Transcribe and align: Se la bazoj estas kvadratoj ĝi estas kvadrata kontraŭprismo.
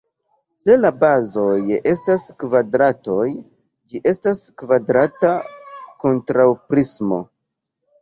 Se 0.61 0.77
la 0.77 0.91
bazoj 1.03 1.51
estas 1.91 2.25
kvadratoj 2.45 3.27
ĝi 3.29 4.03
estas 4.15 4.43
kvadrata 4.65 5.37
kontraŭprismo. 6.05 7.25